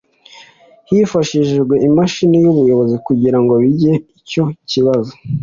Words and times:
Hifashishijwe 0.89 1.75
imashini 1.87 2.35
y’ubuyobozi 2.43 2.95
kugira 3.05 3.37
ngo 3.41 3.53
bige 3.63 3.91
icyo 4.19 4.43
kibazo 4.69 5.11